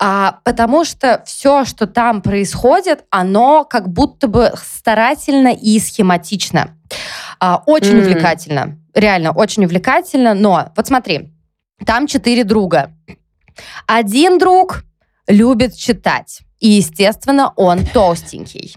[0.00, 6.76] А, потому что все, что там происходит, оно как будто бы старательно и схематично.
[7.40, 8.00] А, очень mm.
[8.02, 8.78] увлекательно.
[8.94, 10.34] Реально, очень увлекательно.
[10.34, 11.32] Но вот смотри,
[11.84, 12.92] там четыре друга.
[13.86, 14.84] Один друг
[15.26, 16.40] любит читать.
[16.60, 18.76] И, естественно, он толстенький.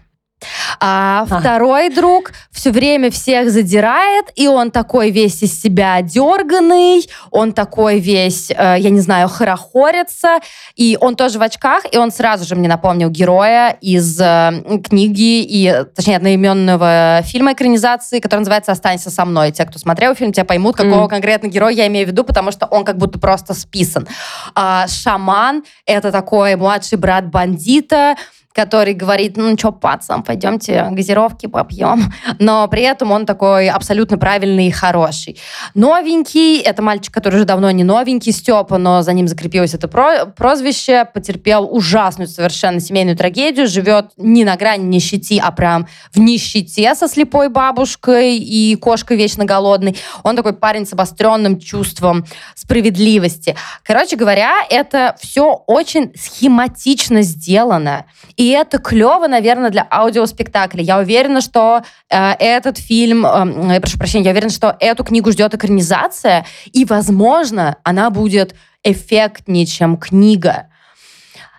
[0.80, 7.08] А, а второй друг все время всех задирает, и он такой весь из себя дерганный,
[7.30, 10.40] он такой весь, э, я не знаю, хорохорится,
[10.76, 15.44] и он тоже в очках, и он сразу же мне напомнил героя из э, книги,
[15.44, 19.52] и, точнее, одноименного фильма экранизации, который называется «Останься со мной».
[19.52, 21.10] Те, кто смотрел фильм, те поймут, какого mm.
[21.10, 24.08] конкретно героя я имею в виду, потому что он как будто просто списан.
[24.56, 28.16] А, шаман— это такой младший брат бандита,
[28.54, 32.14] который говорит, ну что, пацан, пойдемте газировки попьем.
[32.40, 35.40] Но при этом он такой абсолютно правильный и хороший.
[35.74, 41.06] Новенький, это мальчик, который уже давно не новенький, Степа, но за ним закрепилось это прозвище,
[41.06, 47.08] потерпел ужасную совершенно семейную трагедию, живет не на грани нищети, а прям в нищете со
[47.08, 49.98] слепой бабушкой и кошкой вечно голодной.
[50.24, 53.56] Он такой парень с обостренным чувством справедливости.
[53.84, 58.06] Короче говоря, это все очень схематично сделано.
[58.42, 60.82] И это клево, наверное, для аудиоспектакля.
[60.82, 65.54] Я уверена, что э, этот фильм, э, прошу прощения, я уверена, что эту книгу ждет
[65.54, 70.72] экранизация, и, возможно, она будет эффектнее, чем книга.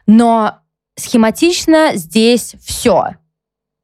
[0.08, 0.58] Но
[0.96, 3.10] схематично здесь все.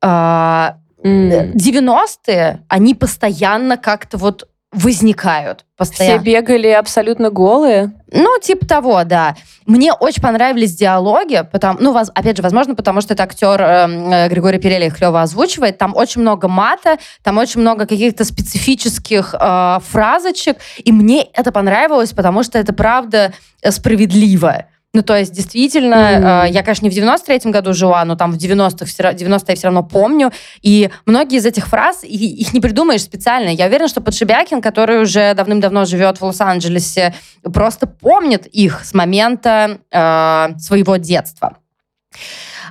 [0.03, 0.73] Э,
[1.05, 6.21] 90-е, они постоянно как-то вот возникают постоянно.
[6.21, 7.93] Все бегали абсолютно голые?
[8.11, 9.37] Ну, типа того, да.
[9.67, 14.12] Мне очень понравились диалоги, потому, ну, воз, опять же, возможно, потому что это актер эм,
[14.12, 15.79] э, Григорий Перель их клево озвучивает.
[15.79, 22.12] Там очень много мата, там очень много каких-то специфических э, фразочек, и мне это понравилось,
[22.12, 24.67] потому что это правда э, справедливо.
[24.94, 26.48] Ну, то есть, действительно, mm.
[26.48, 29.66] э, я, конечно, не в 93-м году жила, но там в 90-х, 90 я все
[29.66, 30.33] равно помню.
[30.62, 33.51] И многие из этих фраз, их, их не придумаешь специально.
[33.51, 39.79] Я уверена, что Подшибякин, который уже давным-давно живет в Лос-Анджелесе, просто помнит их с момента
[39.90, 41.59] э, своего детства.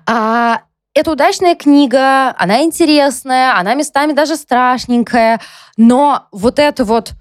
[0.07, 0.61] А,
[0.95, 5.39] это удачная книга, она интересная, она местами даже страшненькая,
[5.77, 7.11] но вот это вот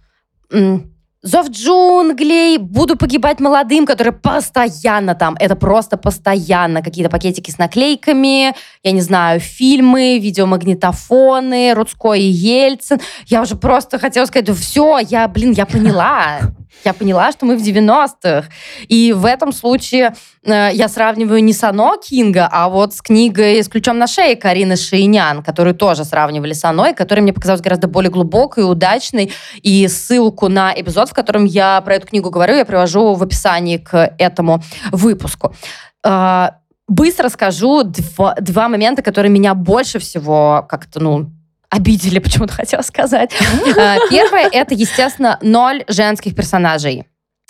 [1.23, 8.55] Зов джунглей, буду погибать молодым, которые постоянно там, это просто постоянно какие-то пакетики с наклейками,
[8.83, 13.01] я не знаю, фильмы, видеомагнитофоны, Рудской и Ельцин.
[13.27, 16.41] Я уже просто хотела сказать, все, я, блин, я поняла.
[16.85, 18.49] Я поняла, что мы в 90-х.
[18.89, 23.63] И в этом случае э, я сравниваю не с Ано Кинга, а вот с книгой
[23.63, 27.61] «С ключом на шее» Карины Шейнян, которую тоже сравнивали с Оно, и которая мне показалась
[27.61, 29.33] гораздо более глубокой удачной.
[29.63, 33.79] И ссылку на эпизод, в котором я про эту книгу говорю, я привожу в описании
[33.79, 34.63] к этому
[34.93, 35.55] выпуску.
[36.05, 36.51] Э,
[36.89, 41.31] быстро скажу два, два момента, которые меня больше всего как-то, ну,
[41.71, 43.31] обидели, почему-то хотела сказать.
[43.79, 47.07] А, первое, это, естественно, ноль женских персонажей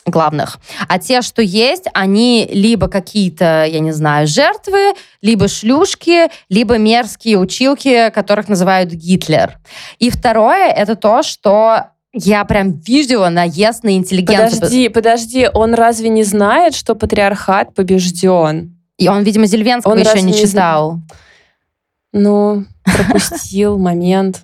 [0.07, 0.59] главных.
[0.88, 7.38] А те, что есть, они либо какие-то, я не знаю, жертвы, либо шлюшки, либо мерзкие
[7.38, 9.59] училки, которых называют Гитлер.
[9.98, 14.61] И второе, это то, что я прям видела наезд на интеллигенцию.
[14.61, 18.79] Подожди, подожди, он разве не знает, что патриархат побежден?
[18.98, 20.94] И он, видимо, Зельвенского он еще не читал.
[20.94, 21.00] Не
[22.16, 22.64] ну,
[22.96, 24.42] пропустил момент.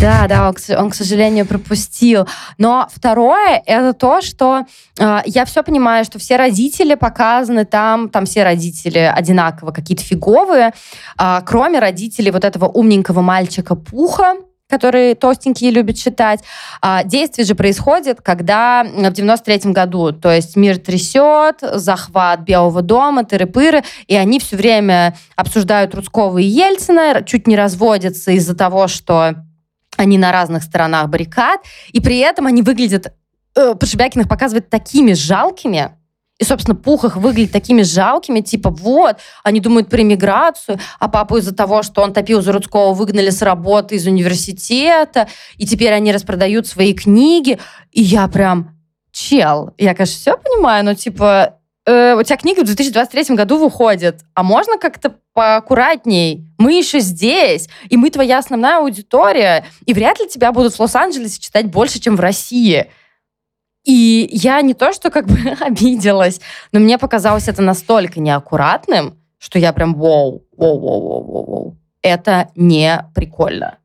[0.00, 2.26] Да, да, он, он, к сожалению, пропустил.
[2.56, 4.62] Но второе, это то, что
[4.98, 10.72] э, я все понимаю, что все родители показаны там, там все родители одинаково какие-то фиговые,
[11.18, 14.36] э, кроме родителей вот этого умненького мальчика Пуха,
[14.70, 16.40] который толстенькие любят читать.
[16.80, 23.24] А, действие же происходит, когда в 93-м году, то есть мир трясет, захват Белого дома,
[23.24, 29.34] тыры-пыры, и они все время обсуждают Рудского и Ельцина, чуть не разводятся из-за того, что
[29.96, 31.60] они на разных сторонах баррикад,
[31.92, 33.12] и при этом они выглядят,
[33.54, 35.96] э, Подшибякин их показывает такими жалкими,
[36.40, 41.36] И, собственно, Пух их выглядит такими жалкими, типа, вот, они думают про иммиграцию, а папу
[41.36, 46.12] из-за того, что он топил за Рудского, выгнали с работы из университета, и теперь они
[46.12, 47.58] распродают свои книги.
[47.92, 48.70] И я прям,
[49.12, 54.20] чел, я, конечно, все понимаю, но, типа, э, у тебя книга в 2023 году выходит,
[54.32, 56.46] а можно как-то поаккуратней?
[56.56, 61.38] Мы еще здесь, и мы твоя основная аудитория, и вряд ли тебя будут в Лос-Анджелесе
[61.38, 62.90] читать больше, чем в России.
[63.84, 66.40] И я не то, что как бы обиделась,
[66.72, 71.76] но мне показалось это настолько неаккуратным, что я прям воу, воу, воу, воу, воу, воу.
[72.02, 73.78] Это не прикольно.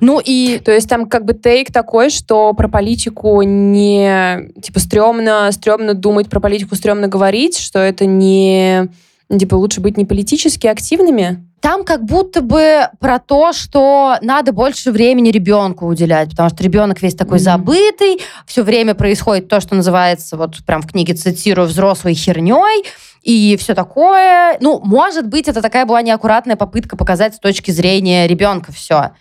[0.00, 0.60] Ну и...
[0.64, 4.50] То есть там как бы тейк такой, что про политику не...
[4.60, 8.88] Типа стрёмно, стрёмно думать про политику, стрёмно говорить, что это не...
[9.30, 11.44] Типа лучше быть не политически активными?
[11.64, 17.00] Там как будто бы про то, что надо больше времени ребенку уделять, потому что ребенок
[17.00, 17.40] весь такой mm-hmm.
[17.40, 22.84] забытый, все время происходит то, что называется, вот прям в книге цитирую, взрослой херней,
[23.22, 24.58] и все такое.
[24.60, 29.12] Ну, может быть, это такая была неаккуратная попытка показать с точки зрения ребенка все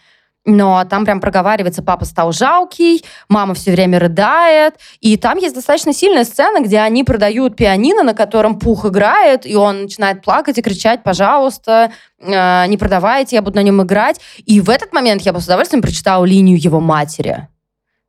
[0.46, 5.94] но там прям проговаривается, папа стал жалкий, мама все время рыдает, и там есть достаточно
[5.94, 10.62] сильная сцена, где они продают пианино, на котором Пух играет, и он начинает плакать и
[10.62, 14.20] кричать, пожалуйста, э, не продавайте, я буду на нем играть.
[14.46, 17.48] И в этот момент я бы с удовольствием прочитала линию его матери.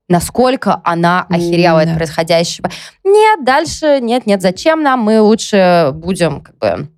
[0.09, 2.71] Насколько она охерела mm, от происходящего.
[3.05, 5.01] Нет, дальше, нет, нет, зачем нам?
[5.01, 6.91] Мы лучше будем как бы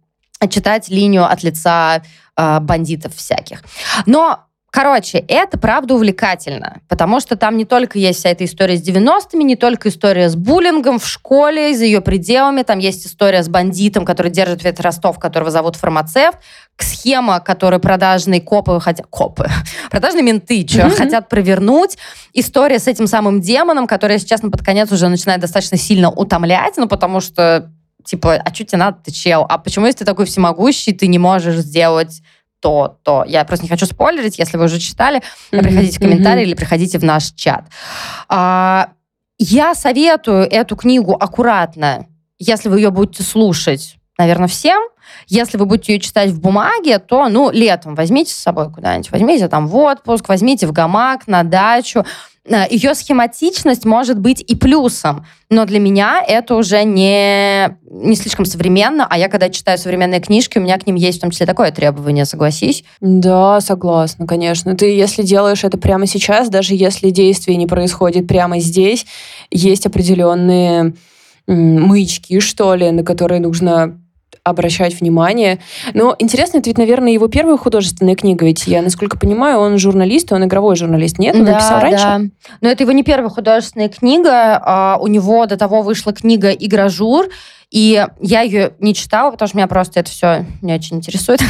[0.49, 2.03] читать линию от лица
[2.37, 3.63] э, бандитов всяких.
[4.07, 8.87] Но Короче, это правда увлекательно, потому что там не только есть вся эта история с
[8.87, 13.49] 90-ми, не только история с буллингом в школе, за ее пределами, там есть история с
[13.49, 16.37] бандитом, который держит весь Ростов, которого зовут фармацевт,
[16.77, 19.07] схема, которую продажные копы хотят...
[19.09, 19.49] Копы.
[19.91, 20.91] Продажные менты что, mm-hmm.
[20.91, 21.97] хотят провернуть.
[22.35, 26.75] История с этим самым демоном, которая сейчас на под конец уже начинает достаточно сильно утомлять,
[26.77, 27.73] ну потому что
[28.05, 29.47] типа, а что тебе надо, ты чел?
[29.49, 32.21] А почему, если ты такой всемогущий, ты не можешь сделать
[32.67, 33.25] то, то.
[33.29, 35.63] Я просто не хочу спойлерить, если вы уже читали, mm-hmm.
[35.63, 36.47] приходите в комментарии mm-hmm.
[36.47, 37.67] или приходите в наш чат.
[38.29, 38.89] А,
[39.39, 42.07] я советую эту книгу аккуратно,
[42.41, 44.83] если вы ее будете слушать, наверное, всем.
[45.29, 49.47] Если вы будете ее читать в бумаге, то, ну, летом возьмите с собой куда-нибудь, возьмите
[49.47, 52.05] там в отпуск, возьмите в гамак, на дачу.
[52.49, 58.45] Э, ее схематичность может быть и плюсом, но для меня это уже не, не слишком
[58.45, 61.47] современно, а я, когда читаю современные книжки, у меня к ним есть в том числе
[61.47, 62.85] такое требование, согласись?
[63.01, 64.77] Да, согласна, конечно.
[64.77, 69.07] Ты, если делаешь это прямо сейчас, даже если действие не происходит прямо здесь,
[69.51, 70.95] есть определенные
[71.47, 74.01] маячки, что ли, на которые нужно
[74.47, 75.59] обращать внимание.
[75.95, 80.33] Но интересно, это ведь, наверное, его первая художественная книга, ведь я, насколько понимаю, он журналист,
[80.33, 81.35] он игровой журналист, нет?
[81.35, 82.05] Он да, написал раньше?
[82.05, 82.21] Да.
[82.61, 84.61] Но это его не первая художественная книга.
[84.63, 87.27] А у него до того вышла книга «Игражур»,
[87.71, 91.41] и я ее не читала, потому что меня просто это все не очень интересует.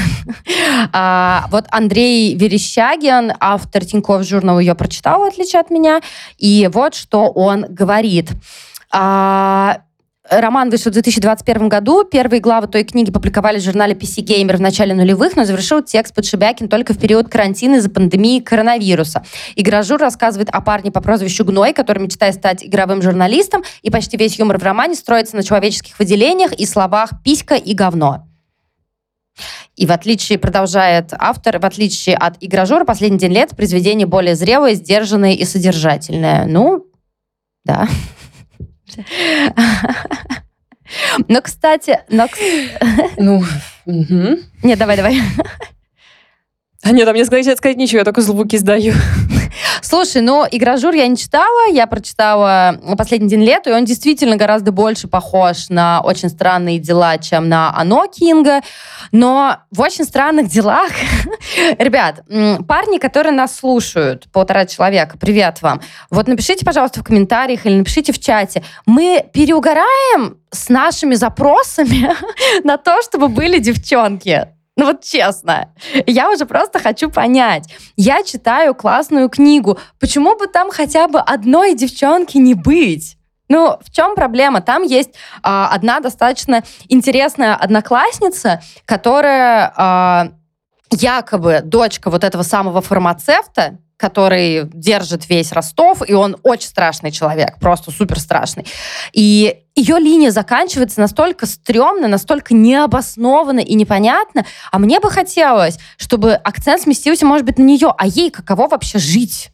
[0.92, 6.00] а, вот Андрей Верещагин, автор Тинькофф журнал, ее прочитал, в отличие от меня.
[6.38, 8.30] И вот что он говорит.
[8.90, 9.80] А,
[10.30, 12.04] Роман вышел в 2021 году.
[12.04, 16.14] Первые главы той книги публиковали в журнале PC Gamer в начале нулевых, но завершил текст
[16.14, 19.24] Подшибякин только в период карантина из-за пандемии коронавируса.
[19.54, 24.38] Игражур рассказывает о парне по прозвищу Гной, который мечтает стать игровым журналистом, и почти весь
[24.38, 28.26] юмор в романе строится на человеческих выделениях и словах «писька» и «говно».
[29.76, 34.74] И в отличие, продолжает автор, в отличие от «Игражура», «Последний день лет» произведение более зрелое,
[34.74, 36.46] сдержанное и содержательное.
[36.46, 36.86] Ну,
[37.64, 37.86] да.
[41.28, 42.00] Но, кстати...
[42.09, 42.28] Но...
[43.16, 43.42] Ну,
[43.87, 44.38] угу.
[44.62, 45.20] Нет, давай, давай.
[46.82, 48.94] А нет, а мне сказать, сказать ничего, я только звуки сдаю.
[49.88, 54.72] Слушай, ну, «Игражур» я не читала, я прочитала «Последний день лету», и он действительно гораздо
[54.72, 58.62] больше похож на «Очень странные дела», чем на «Оно» Кинга.
[59.12, 60.90] Но в «Очень странных делах»,
[61.79, 62.25] ребят,
[62.66, 65.81] парни, которые нас слушают, полтора человека, привет вам.
[66.11, 68.64] Вот напишите, пожалуйста, в комментариях или напишите в чате.
[68.87, 72.11] Мы переугораем с нашими запросами
[72.64, 74.49] на то, чтобы были девчонки.
[74.76, 75.72] Ну вот честно,
[76.06, 77.72] я уже просто хочу понять.
[77.96, 79.78] Я читаю классную книгу.
[79.98, 83.16] Почему бы там хотя бы одной девчонки не быть?
[83.48, 84.60] Ну, в чем проблема?
[84.60, 85.10] Там есть
[85.42, 90.28] а, одна достаточно интересная одноклассница, которая а,
[90.90, 97.59] якобы дочка вот этого самого фармацевта, который держит весь Ростов, и он очень страшный человек,
[97.61, 98.66] просто супер страшный.
[99.12, 106.35] И ее линия заканчивается настолько стрёмно, настолько необоснованно и непонятно, а мне бы хотелось, чтобы
[106.35, 109.50] акцент сместился, может быть, на нее, а ей каково вообще жить?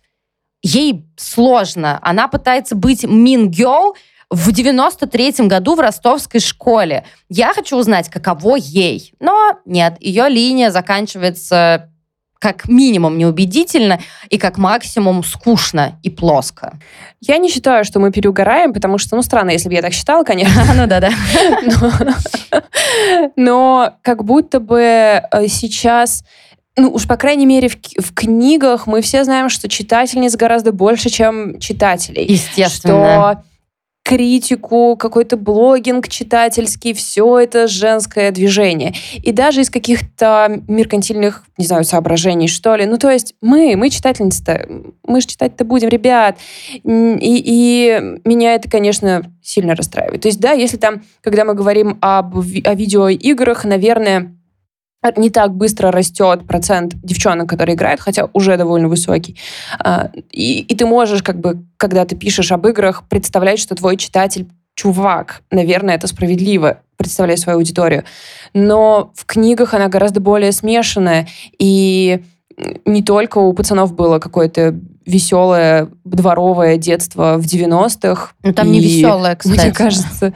[0.62, 1.98] Ей сложно.
[2.02, 3.94] Она пытается быть mean girl,
[4.32, 7.04] в 93-м году в ростовской школе.
[7.28, 9.12] Я хочу узнать, каково ей.
[9.20, 11.91] Но нет, ее линия заканчивается
[12.42, 16.76] как минимум неубедительно и как максимум скучно и плоско.
[17.20, 20.24] Я не считаю, что мы переугораем, потому что, ну, странно, если бы я так считала,
[20.24, 20.64] конечно.
[20.74, 21.10] Ну да-да.
[23.36, 26.24] Но как будто бы э, сейчас
[26.76, 31.10] ну уж по крайней мере в, в книгах мы все знаем, что читательниц гораздо больше,
[31.10, 32.24] чем читателей.
[32.24, 33.36] Естественно.
[33.36, 33.42] Что
[34.02, 38.94] критику, какой-то блогинг читательский, все это женское движение.
[39.22, 42.84] И даже из каких-то меркантильных, не знаю, соображений, что ли.
[42.84, 44.68] Ну, то есть мы, мы читательницы-то,
[45.06, 46.36] мы же читать-то будем, ребят.
[46.82, 50.22] И, и меня это, конечно, сильно расстраивает.
[50.22, 54.34] То есть, да, если там, когда мы говорим об, о видеоиграх, наверное,
[55.16, 59.36] не так быстро растет процент девчонок, которые играют, хотя уже довольно высокий.
[59.78, 63.96] А, и, и ты можешь, как бы, когда ты пишешь об играх, представлять, что твой
[63.96, 65.42] читатель чувак.
[65.50, 68.04] Наверное, это справедливо, представляя свою аудиторию.
[68.54, 71.28] Но в книгах она гораздо более смешанная.
[71.58, 72.22] И
[72.84, 78.32] не только у пацанов было какое-то веселое дворовое детство в 90-х.
[78.42, 79.60] Ну, там и, не веселое, кстати.
[79.60, 80.32] Мне кажется...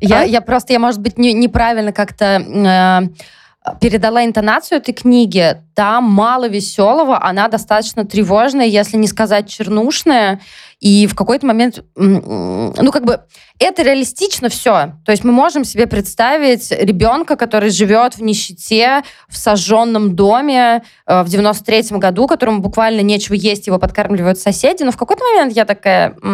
[0.00, 0.24] Я, а?
[0.24, 2.24] я просто, я, может быть, не, неправильно как-то...
[2.24, 3.34] Э
[3.80, 10.40] передала интонацию этой книги, там мало веселого, она достаточно тревожная, если не сказать чернушная,
[10.80, 13.20] и в какой-то момент, ну, как бы,
[13.58, 14.92] это реалистично все.
[15.06, 21.22] То есть мы можем себе представить ребенка, который живет в нищете, в сожженном доме э,
[21.22, 25.64] в 93-м году, которому буквально нечего есть, его подкармливают соседи, но в какой-то момент я
[25.64, 26.14] такая...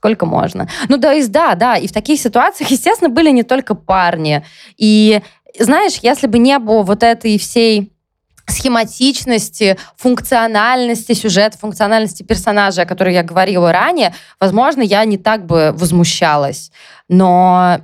[0.00, 0.66] сколько можно.
[0.88, 4.42] Ну, да, и да, да, и в таких ситуациях, естественно, были не только парни.
[4.78, 5.20] И
[5.58, 7.92] знаешь, если бы не было вот этой всей
[8.46, 15.72] схематичности, функциональности сюжета, функциональности персонажа, о которой я говорила ранее, возможно, я не так бы
[15.72, 16.70] возмущалась.
[17.08, 17.80] Но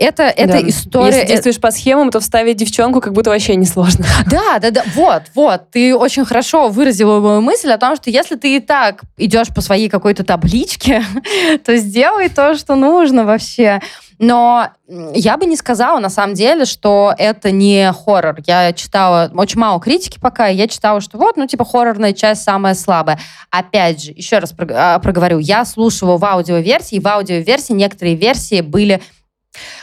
[0.00, 0.68] это, это да.
[0.68, 1.16] история...
[1.16, 4.06] Если действуешь по схемам, то вставить девчонку как будто вообще несложно.
[4.30, 4.82] Да, да, да.
[4.94, 5.70] Вот, вот.
[5.70, 9.60] Ты очень хорошо выразила мою мысль о том, что если ты и так идешь по
[9.60, 11.04] своей какой-то табличке,
[11.64, 13.80] то сделай то, что нужно вообще.
[14.18, 14.68] Но
[15.14, 18.38] я бы не сказала, на самом деле, что это не хоррор.
[18.46, 22.42] Я читала очень мало критики пока, и я читала, что вот, ну, типа, хоррорная часть
[22.42, 23.18] самая слабая.
[23.50, 28.60] Опять же, еще раз а, проговорю, я слушала в аудиоверсии, и в аудиоверсии некоторые версии
[28.60, 29.00] были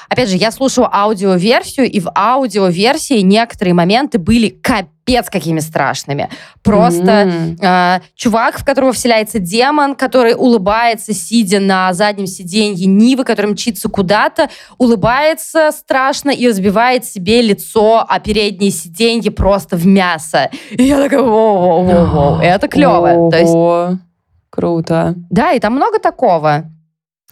[0.09, 6.30] Опять же, я слушала аудиоверсию, и в аудиоверсии некоторые моменты были капец какими страшными.
[6.63, 7.57] Просто mm-hmm.
[7.61, 13.89] э, чувак, в которого вселяется демон, который улыбается, сидя на заднем сиденье Нивы, который мчится
[13.89, 20.49] куда-то, улыбается страшно и разбивает себе лицо, а переднее сиденье просто в мясо.
[20.72, 23.30] И я такая, воу-воу-воу, это клево.
[23.30, 24.01] То есть,
[24.49, 25.13] Круто.
[25.30, 26.65] Да, и там много такого.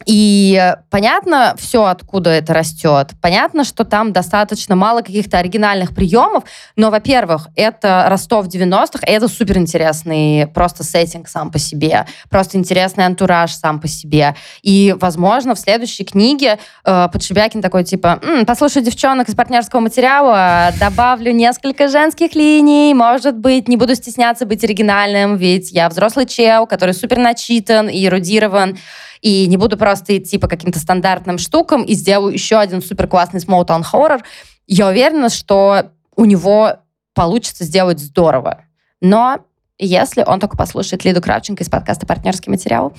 [0.04, 3.12] И понятно все, откуда это растет.
[3.22, 6.44] Понятно, что там достаточно мало каких-то оригинальных приемов,
[6.76, 13.06] но, во-первых, это Ростов 90-х, и это суперинтересный просто сеттинг сам по себе, просто интересный
[13.06, 14.36] антураж сам по себе.
[14.62, 20.72] И, возможно, в следующей книге э, Подшибякин такой, типа, М, послушай девчонок из партнерского материала,
[20.78, 26.66] добавлю несколько женских линий, может быть, не буду стесняться быть оригинальным, ведь я взрослый чел,
[26.66, 28.76] который супер начитан и эрудирован,
[29.20, 33.40] и не буду просто идти по каким-то стандартным штукам и сделаю еще один супер классный
[33.40, 34.20] small town horror.
[34.66, 36.78] Я уверена, что у него
[37.14, 38.64] получится сделать здорово.
[39.00, 39.40] Но
[39.78, 42.94] если он только послушает Лиду Кравченко из подкаста «Партнерский материал».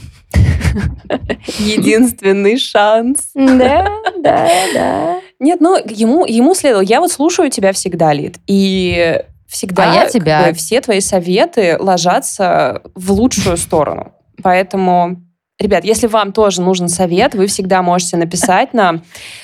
[1.57, 3.32] Единственный шанс.
[3.34, 3.88] Да,
[4.18, 5.22] да, да.
[5.39, 6.84] Нет, ну, ему, ему следовало.
[6.84, 10.53] Я вот слушаю тебя всегда, Лид, и всегда а я тебя.
[10.53, 14.13] все твои советы ложатся в лучшую сторону.
[14.43, 15.26] Поэтому
[15.60, 19.01] Ребят, если вам тоже нужен совет, вы всегда можете написать нам,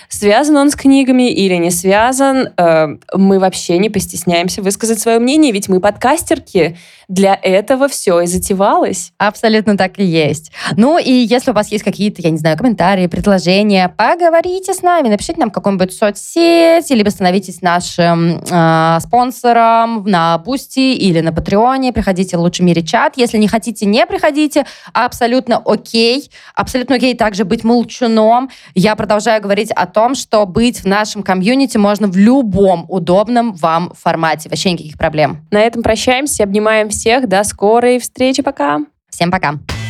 [0.09, 2.49] связан он с книгами или не связан.
[2.55, 6.77] Э, мы вообще не постесняемся высказать свое мнение, ведь мы подкастерки.
[7.07, 9.11] Для этого все и затевалось.
[9.17, 10.51] Абсолютно так и есть.
[10.77, 15.09] Ну и если у вас есть какие-то, я не знаю, комментарии, предложения, поговорите с нами,
[15.09, 21.91] напишите нам в каком-нибудь соцсети, либо становитесь нашим э, спонсором на Boosty или на Патреоне,
[21.91, 23.13] приходите в лучший в мире чат.
[23.17, 26.02] Если не хотите, не приходите, абсолютно окей.
[26.55, 28.49] Абсолютно окей также быть молчуном.
[28.75, 33.91] Я продолжаю говорить о том, что быть в нашем комьюнити можно в любом удобном вам
[33.97, 34.49] формате.
[34.49, 35.45] Вообще никаких проблем.
[35.51, 37.27] На этом прощаемся, обнимаем всех.
[37.27, 38.41] До скорой встречи.
[38.41, 38.79] Пока.
[39.09, 39.82] Всем пока.